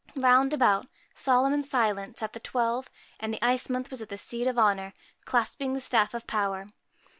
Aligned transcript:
Round 0.15 0.51
about, 0.51 0.87
solemn 1.13 1.53
and 1.53 1.63
silent, 1.63 2.17
sat 2.17 2.33
the 2.33 2.39
Twelve, 2.39 2.89
and 3.19 3.31
the 3.31 3.45
Ice 3.45 3.69
Month 3.69 3.91
was 3.91 4.01
on 4.01 4.07
the 4.07 4.17
seat 4.17 4.47
of 4.47 4.57
honour, 4.57 4.93
clasping 5.25 5.73
the 5.75 5.79
staff 5.79 6.15
of 6.15 6.25
power. 6.25 6.69